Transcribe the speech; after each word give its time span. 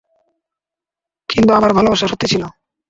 কিন্তু 1.29 1.51
আমার 1.53 1.71
ভালোবাসা 1.77 2.05
সত্যি 2.07 2.27
ছিল। 2.31 2.43